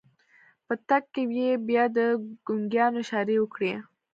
په 0.65 0.73
تګ 0.87 1.03
کې 1.13 1.23
يې 1.37 1.49
بيا 1.67 1.83
د 1.97 1.99
ګونګيانو 2.45 2.97
اشارې 3.03 3.35
وکړې. 3.39 3.73